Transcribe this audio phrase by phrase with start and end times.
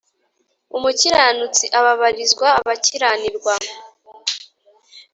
[0.77, 3.53] umukiranutsi ababarizwa abakiranirwa,